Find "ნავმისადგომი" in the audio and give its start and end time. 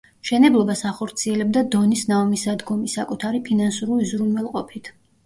2.11-2.89